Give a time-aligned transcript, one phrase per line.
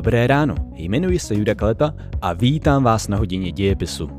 [0.00, 4.10] Dobré ráno, jmenuji se Juda Kaleta a vítám vás na hodině dějepisu.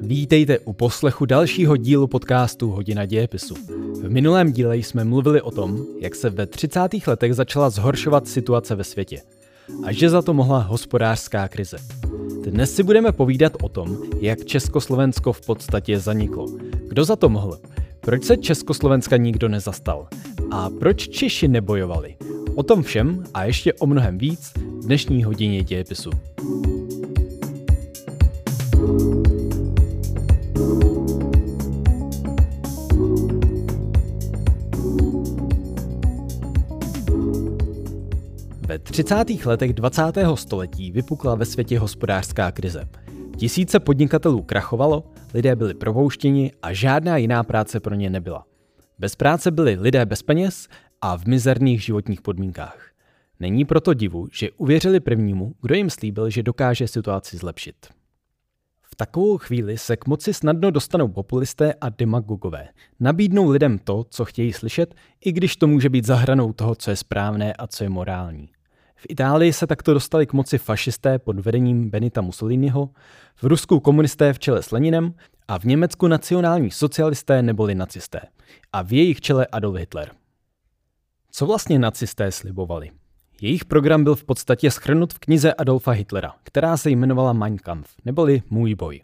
[0.00, 3.54] Vítejte u poslechu dalšího dílu podcastu Hodina dějepisu.
[4.02, 6.80] V minulém díle jsme mluvili o tom, jak se ve 30.
[7.06, 9.20] letech začala zhoršovat situace ve světě
[9.84, 11.76] a že za to mohla hospodářská krize.
[12.50, 16.46] Dnes si budeme povídat o tom, jak Československo v podstatě zaniklo.
[16.88, 17.58] Kdo za to mohl?
[18.00, 20.08] Proč se Československa nikdo nezastal?
[20.50, 22.16] A proč Češi nebojovali?
[22.54, 26.10] O tom všem a ještě o mnohem víc v dnešní hodině dějepisu.
[28.78, 29.17] Ve
[38.90, 39.46] 30.
[39.46, 40.02] letech 20.
[40.34, 42.88] století vypukla ve světě hospodářská krize.
[43.36, 48.44] Tisíce podnikatelů krachovalo, lidé byli propouštěni a žádná jiná práce pro ně nebyla.
[48.98, 50.68] Bez práce byli lidé bez peněz
[51.00, 52.90] a v mizerných životních podmínkách.
[53.40, 57.76] Není proto divu, že uvěřili prvnímu, kdo jim slíbil, že dokáže situaci zlepšit.
[58.82, 62.68] V takovou chvíli se k moci snadno dostanou populisté a demagogové.
[63.00, 64.94] Nabídnou lidem to, co chtějí slyšet,
[65.24, 68.48] i když to může být zahranou toho, co je správné a co je morální.
[69.00, 72.90] V Itálii se takto dostali k moci fašisté pod vedením Benita Mussoliniho,
[73.36, 75.14] v Rusku komunisté v čele s Leninem
[75.48, 78.20] a v Německu nacionální socialisté neboli nacisté.
[78.72, 80.10] A v jejich čele Adolf Hitler.
[81.30, 82.90] Co vlastně nacisté slibovali?
[83.40, 87.90] Jejich program byl v podstatě schrnut v knize Adolfa Hitlera, která se jmenovala Mein Kampf,
[88.04, 89.00] neboli Můj boj.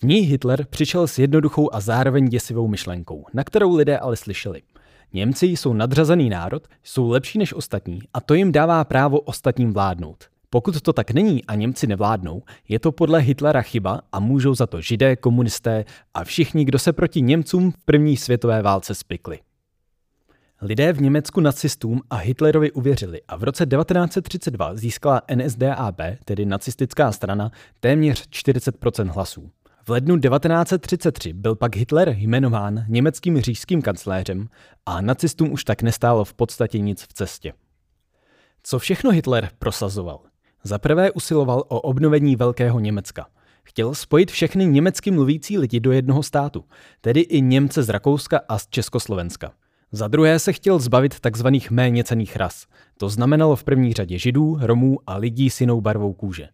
[0.00, 4.62] V ní Hitler přišel s jednoduchou a zároveň děsivou myšlenkou, na kterou lidé ale slyšeli–
[5.12, 10.24] Němci jsou nadřazený národ, jsou lepší než ostatní a to jim dává právo ostatním vládnout.
[10.50, 14.66] Pokud to tak není a Němci nevládnou, je to podle Hitlera chyba a můžou za
[14.66, 15.84] to židé, komunisté
[16.14, 19.38] a všichni, kdo se proti Němcům v první světové válce spikli.
[20.62, 27.12] Lidé v Německu nacistům a Hitlerovi uvěřili a v roce 1932 získala NSDAP, tedy nacistická
[27.12, 27.50] strana,
[27.80, 29.50] téměř 40% hlasů.
[29.86, 34.48] V lednu 1933 byl pak Hitler jmenován německým říšským kancléřem
[34.86, 37.52] a nacistům už tak nestálo v podstatě nic v cestě.
[38.62, 40.20] Co všechno Hitler prosazoval?
[40.64, 43.26] Za prvé usiloval o obnovení Velkého Německa.
[43.62, 46.64] Chtěl spojit všechny německy mluvící lidi do jednoho státu,
[47.00, 49.52] tedy i Němce z Rakouska a z Československa.
[49.92, 51.46] Za druhé se chtěl zbavit tzv.
[51.70, 52.66] méněcených ras.
[52.98, 56.48] To znamenalo v první řadě židů, romů a lidí s jinou barvou kůže.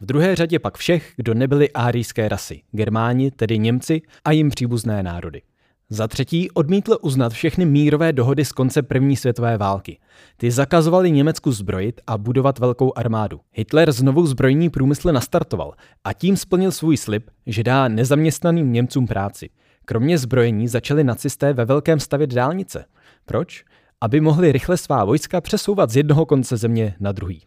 [0.00, 5.02] V druhé řadě pak všech, kdo nebyli árijské rasy, Germáni, tedy Němci a jim příbuzné
[5.02, 5.42] národy.
[5.90, 9.98] Za třetí odmítl uznat všechny mírové dohody z konce první světové války.
[10.36, 13.40] Ty zakazovaly Německu zbrojit a budovat velkou armádu.
[13.52, 15.74] Hitler znovu zbrojní průmysl nastartoval
[16.04, 19.50] a tím splnil svůj slib, že dá nezaměstnaným Němcům práci.
[19.84, 22.84] Kromě zbrojení začali nacisté ve velkém stavět dálnice.
[23.24, 23.64] Proč?
[24.00, 27.42] Aby mohli rychle svá vojska přesouvat z jednoho konce země na druhý.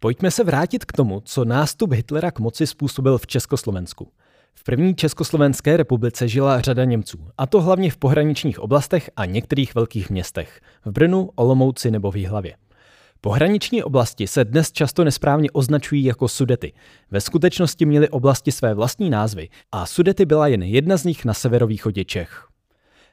[0.00, 4.08] Pojďme se vrátit k tomu, co nástup Hitlera k moci způsobil v Československu.
[4.54, 9.74] V první Československé republice žila řada Němců, a to hlavně v pohraničních oblastech a některých
[9.74, 12.56] velkých městech, v Brnu, Olomouci nebo v Jihlavě.
[13.20, 16.72] Pohraniční oblasti se dnes často nesprávně označují jako Sudety.
[17.10, 21.34] Ve skutečnosti měly oblasti své vlastní názvy a Sudety byla jen jedna z nich na
[21.34, 22.46] severovýchodě Čech.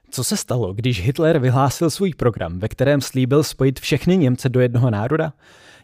[0.10, 4.60] Co se stalo, když Hitler vyhlásil svůj program, ve kterém slíbil spojit všechny Němce do
[4.60, 5.34] jednoho národa?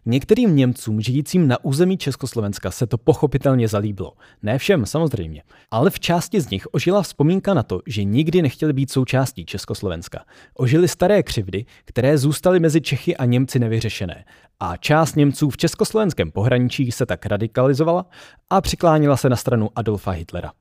[0.06, 4.13] Některým Němcům žijícím na území Československa se to pochopitelně zalíbilo.
[4.44, 5.44] Ne všem, samozřejmě.
[5.72, 10.25] Ale v části z nich ožila vzpomínka na to, že nikdy nechtěli být součástí Československa.
[10.53, 14.25] Ožili staré křivdy, které zůstaly mezi Čechy a Němci nevyřešené.
[14.59, 18.06] A část Němců v československém pohraničí se tak radikalizovala
[18.50, 20.51] a přiklánila se na stranu Adolfa Hitlera.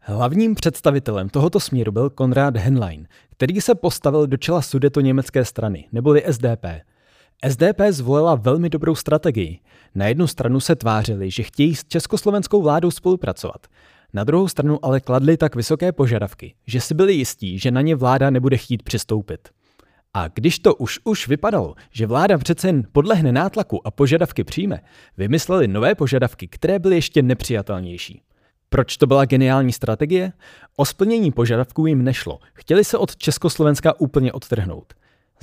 [0.00, 5.88] Hlavním představitelem tohoto směru byl Konrad Henlein, který se postavil do čela sudeto německé strany,
[5.92, 6.64] neboli SDP.
[7.48, 9.58] SDP zvolila velmi dobrou strategii.
[9.94, 13.66] Na jednu stranu se tvářili, že chtějí s československou vládou spolupracovat.
[14.12, 17.96] Na druhou stranu ale kladli tak vysoké požadavky, že si byli jistí, že na ně
[17.96, 19.48] vláda nebude chtít přistoupit.
[20.14, 24.80] A když to už už vypadalo, že vláda přece jen podlehne nátlaku a požadavky přijme,
[25.16, 28.22] vymysleli nové požadavky, které byly ještě nepřijatelnější.
[28.68, 30.32] Proč to byla geniální strategie?
[30.76, 32.38] O splnění požadavků jim nešlo.
[32.54, 34.94] Chtěli se od Československa úplně odtrhnout.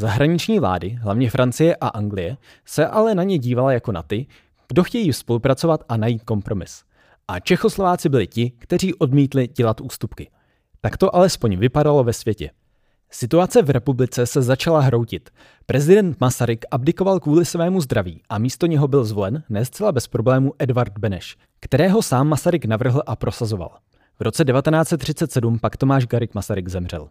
[0.01, 4.25] Zahraniční vlády, hlavně Francie a Anglie, se ale na ně dívala jako na ty,
[4.67, 6.83] kdo chtějí spolupracovat a najít kompromis.
[7.27, 10.29] A Čechoslováci byli ti, kteří odmítli dělat ústupky.
[10.81, 12.49] Tak to alespoň vypadalo ve světě.
[13.11, 15.29] Situace v republice se začala hroutit.
[15.65, 20.53] Prezident Masaryk abdikoval kvůli svému zdraví a místo něho byl zvolen, ne zcela bez problému,
[20.59, 23.77] Edvard Beneš, kterého sám Masaryk navrhl a prosazoval.
[24.19, 27.09] V roce 1937 pak Tomáš Garik Masaryk zemřel.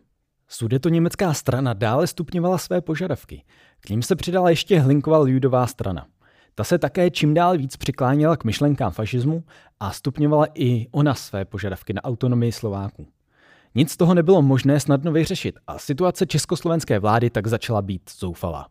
[0.88, 3.44] Německá strana dále stupňovala své požadavky.
[3.80, 6.06] K ním se přidala ještě Hlinková lidová strana.
[6.54, 9.44] Ta se také čím dál víc přikláněla k myšlenkám fašismu
[9.80, 13.08] a stupňovala i ona své požadavky na autonomii Slováků.
[13.74, 18.68] Nic z toho nebylo možné snadno vyřešit a situace československé vlády tak začala být zoufalá.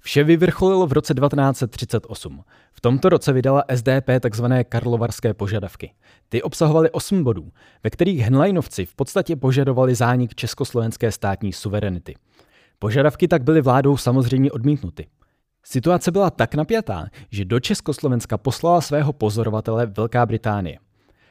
[0.00, 2.44] Vše vyvrcholilo v roce 1938.
[2.72, 4.44] V tomto roce vydala SDP tzv.
[4.68, 5.92] karlovarské požadavky.
[6.28, 7.52] Ty obsahovaly 8 bodů,
[7.84, 12.14] ve kterých Henleinovci v podstatě požadovali zánik československé státní suverenity.
[12.78, 15.06] Požadavky tak byly vládou samozřejmě odmítnuty.
[15.64, 20.78] Situace byla tak napjatá, že do Československa poslala svého pozorovatele Velká Británie.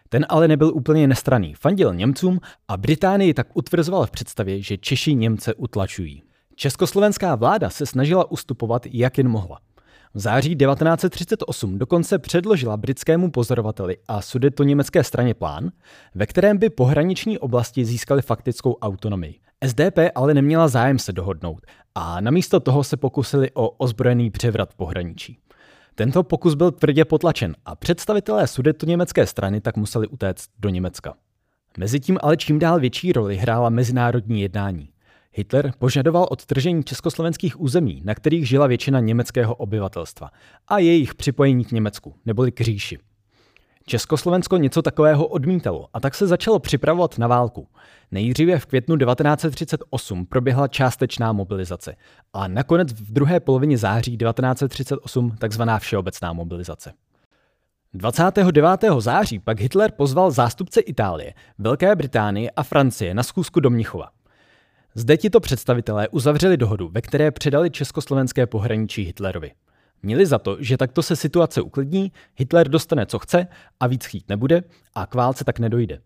[0.10, 5.16] Ten ale nebyl úplně nestraný, fandil Němcům a Británii tak utvrzoval v představě, že Češi
[5.16, 6.24] Němce utlačují.
[6.60, 9.60] Československá vláda se snažila ustupovat, jak jen mohla.
[10.14, 15.72] V září 1938 dokonce předložila britskému pozorovateli a sudeto německé straně plán,
[16.16, 19.40] ve kterém by pohraniční oblasti získaly faktickou autonomii.
[19.68, 21.66] SDP ale neměla zájem se dohodnout
[21.96, 25.40] a namísto toho se pokusili o ozbrojený převrat pohraničí.
[25.96, 31.14] Tento pokus byl tvrdě potlačen a představitelé sudeto německé strany tak museli utéct do Německa.
[31.78, 34.90] Mezitím ale čím dál větší roli hrála mezinárodní jednání.
[35.32, 40.30] Hitler požadoval odtržení československých území, na kterých žila většina německého obyvatelstva,
[40.68, 42.98] a jejich připojení k Německu, neboli k říši.
[43.86, 47.68] Československo něco takového odmítalo a tak se začalo připravovat na válku.
[48.12, 51.96] Nejdříve v květnu 1938 proběhla částečná mobilizace
[52.34, 56.94] a nakonec v druhé polovině září 1938 takzvaná všeobecná mobilizace.
[57.94, 58.70] 29.
[59.00, 64.10] září pak Hitler pozval zástupce Itálie, Velké Británie a Francie na schůzku do Mnichova.
[65.00, 69.52] Zde tito představitelé uzavřeli dohodu, ve které předali československé pohraničí Hitlerovi.
[70.04, 73.48] Měli za to, že takto se situace uklidní, Hitler dostane, co chce
[73.80, 74.64] a víc chtít nebude
[74.96, 76.00] a k válce tak nedojde.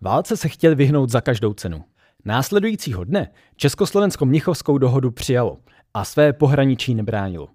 [0.00, 1.84] Válce se chtěl vyhnout za každou cenu.
[2.24, 5.58] Následujícího dne Československo Mnichovskou dohodu přijalo
[5.94, 7.48] a své pohraničí nebránilo.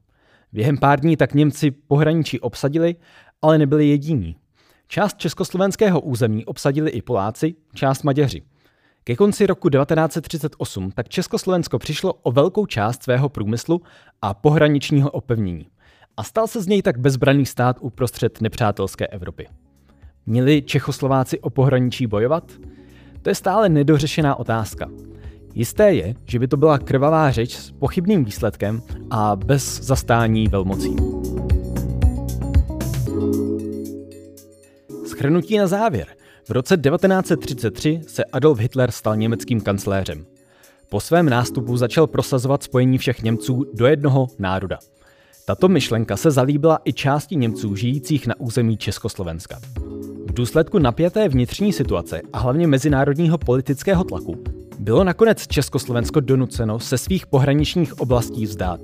[0.53, 2.95] Během pár dní tak Němci pohraničí obsadili,
[3.41, 4.35] ale nebyli jediní.
[4.87, 8.41] Část československého území obsadili i Poláci, část Maďaři–
[9.07, 13.81] ke konci roku 1938 tak Československo přišlo o velkou část svého průmyslu
[14.21, 15.67] a pohraničního opevnění
[16.17, 19.47] a stal se z něj tak bezbraný stát uprostřed nepřátelské Evropy.
[20.25, 22.51] Měli Čechoslováci o pohraničí bojovat?
[23.21, 24.89] To je stále nedořešená otázka.
[25.53, 30.95] Jisté je, že by to byla krvavá řeč s pochybným výsledkem a bez zastání velmocí.
[35.05, 36.07] Schrnutí na závěr–
[36.47, 40.25] v roce 1933 se Adolf Hitler stal německým kancléřem.
[40.89, 44.79] Po svém nástupu začal prosazovat spojení všech Němců do jednoho národa.
[45.45, 49.59] Tato myšlenka se zalíbila i části Němců žijících na území Československa.
[50.25, 54.43] V důsledku napjaté vnitřní situace a hlavně mezinárodního politického tlaku
[54.79, 58.79] bylo nakonec Československo donuceno se svých pohraničních oblastí vzdát.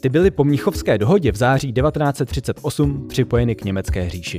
[0.00, 4.38] Ty byly po Mnichovské dohodě v září 1938 připojeny k německé říši.